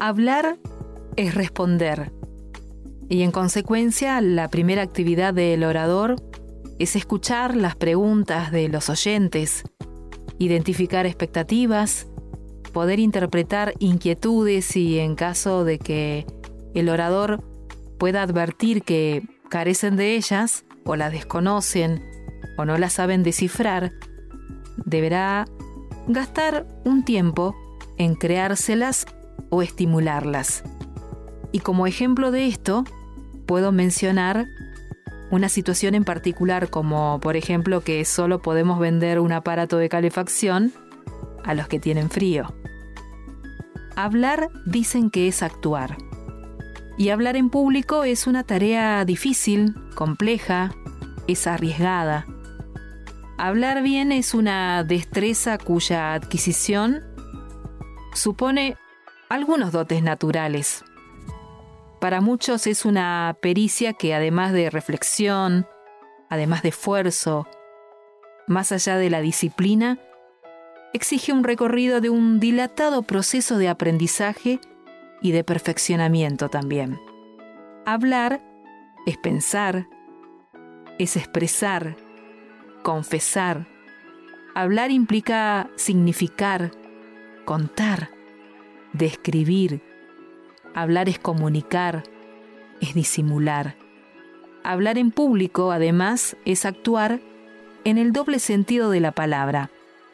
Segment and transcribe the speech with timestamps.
[0.00, 0.58] Hablar
[1.16, 2.12] es responder.
[3.08, 6.16] Y en consecuencia, la primera actividad del orador
[6.78, 9.64] es escuchar las preguntas de los oyentes,
[10.38, 12.06] identificar expectativas,
[12.72, 16.26] poder interpretar inquietudes y en caso de que
[16.74, 17.42] el orador
[17.98, 22.04] pueda advertir que carecen de ellas o las desconocen
[22.56, 23.92] o no las saben descifrar,
[24.76, 25.46] deberá
[26.06, 27.56] gastar un tiempo
[27.96, 29.06] en creárselas
[29.50, 30.62] o estimularlas.
[31.52, 32.84] Y como ejemplo de esto,
[33.46, 34.46] puedo mencionar
[35.30, 40.72] una situación en particular como por ejemplo que solo podemos vender un aparato de calefacción
[41.44, 42.54] a los que tienen frío.
[43.96, 45.96] Hablar dicen que es actuar.
[46.96, 50.72] Y hablar en público es una tarea difícil, compleja,
[51.26, 52.26] es arriesgada.
[53.38, 57.02] Hablar bien es una destreza cuya adquisición
[58.14, 58.76] supone
[59.28, 60.84] algunos dotes naturales.
[62.00, 65.66] Para muchos es una pericia que además de reflexión,
[66.28, 67.46] además de esfuerzo,
[68.46, 69.98] más allá de la disciplina,
[70.92, 74.60] exige un recorrido de un dilatado proceso de aprendizaje
[75.20, 76.98] y de perfeccionamiento también.
[77.84, 78.40] Hablar
[79.06, 79.88] es pensar,
[80.98, 81.96] es expresar,
[82.82, 83.66] confesar.
[84.54, 86.70] Hablar implica significar,
[87.44, 88.10] contar,
[88.92, 89.82] describir.
[90.74, 92.04] Hablar es comunicar,
[92.80, 93.76] es disimular.
[94.64, 97.20] Hablar en público, además, es actuar
[97.84, 99.70] en el doble sentido de la palabra.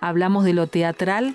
[0.00, 1.34] Hablamos de lo teatral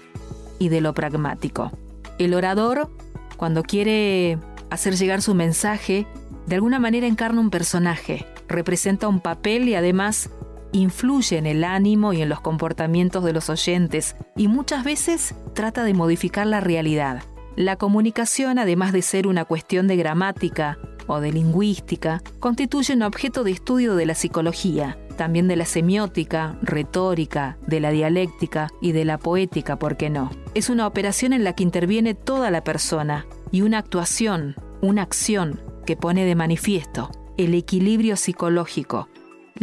[0.60, 1.72] y de lo pragmático.
[2.18, 2.90] El orador,
[3.38, 4.38] cuando quiere
[4.70, 6.08] hacer llegar su mensaje,
[6.48, 10.30] de alguna manera encarna un personaje, representa un papel y además
[10.74, 15.84] influye en el ánimo y en los comportamientos de los oyentes y muchas veces trata
[15.84, 17.24] de modificar la realidad.
[17.56, 23.44] La comunicación, además de ser una cuestión de gramática o de lingüística, constituye un objeto
[23.44, 29.06] de estudio de la psicología, también de la semiótica, retórica, de la dialéctica y de
[29.06, 30.32] la poética, ¿por qué no?
[30.56, 35.62] Es una operación en la que interviene toda la persona y una actuación, una acción
[35.86, 39.10] que pone de manifiesto el equilibrio psicológico,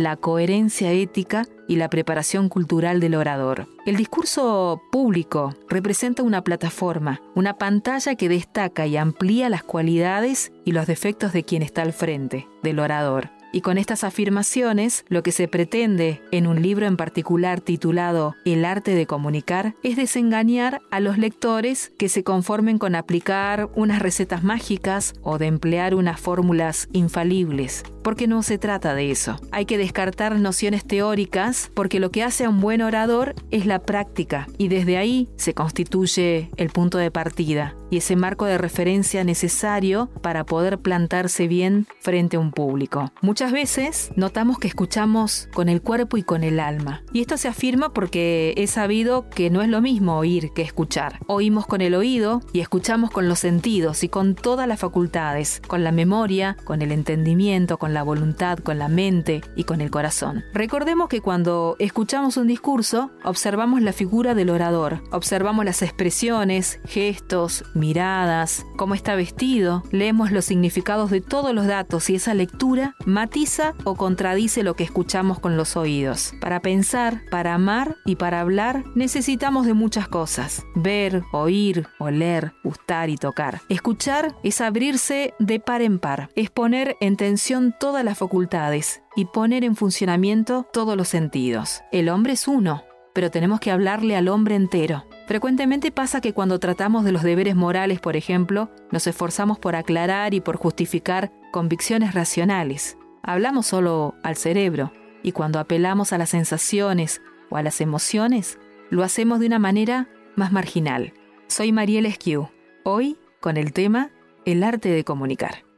[0.03, 3.69] la coherencia ética y la preparación cultural del orador.
[3.87, 10.73] El discurso público representa una plataforma, una pantalla que destaca y amplía las cualidades y
[10.73, 13.31] los defectos de quien está al frente, del orador.
[13.53, 18.65] Y con estas afirmaciones, lo que se pretende en un libro en particular titulado El
[18.65, 24.45] arte de comunicar es desengañar a los lectores que se conformen con aplicar unas recetas
[24.45, 29.41] mágicas o de emplear unas fórmulas infalibles, porque no se trata de eso.
[29.51, 33.81] Hay que descartar nociones teóricas porque lo que hace a un buen orador es la
[33.81, 39.25] práctica y desde ahí se constituye el punto de partida y ese marco de referencia
[39.25, 43.13] necesario para poder plantarse bien frente a un público.
[43.49, 47.03] Veces notamos que escuchamos con el cuerpo y con el alma.
[47.13, 51.19] Y esto se afirma porque he sabido que no es lo mismo oír que escuchar.
[51.27, 55.83] Oímos con el oído y escuchamos con los sentidos y con todas las facultades, con
[55.83, 60.45] la memoria, con el entendimiento, con la voluntad, con la mente y con el corazón.
[60.53, 67.65] Recordemos que cuando escuchamos un discurso, observamos la figura del orador, observamos las expresiones, gestos,
[67.75, 72.97] miradas, cómo está vestido, leemos los significados de todos los datos y esa lectura
[73.31, 76.35] matiza o contradice lo que escuchamos con los oídos.
[76.41, 80.67] Para pensar, para amar y para hablar necesitamos de muchas cosas.
[80.75, 83.61] Ver, oír, oler, gustar y tocar.
[83.69, 89.27] Escuchar es abrirse de par en par, es poner en tensión todas las facultades y
[89.27, 91.83] poner en funcionamiento todos los sentidos.
[91.93, 92.83] El hombre es uno,
[93.15, 95.07] pero tenemos que hablarle al hombre entero.
[95.29, 100.35] Frecuentemente pasa que cuando tratamos de los deberes morales, por ejemplo, nos esforzamos por aclarar
[100.35, 102.97] y por justificar convicciones racionales.
[103.23, 104.93] Hablamos solo al cerebro
[105.23, 107.21] y cuando apelamos a las sensaciones
[107.51, 108.59] o a las emociones,
[108.91, 111.13] lo hacemos de una manera más marginal.
[111.47, 112.49] Soy Mariel Esquiu,
[112.85, 114.11] hoy con el tema
[114.45, 115.70] El arte de comunicar.